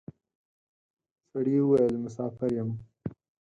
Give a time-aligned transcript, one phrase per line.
[1.29, 2.69] سړي وويل: مساپر یم.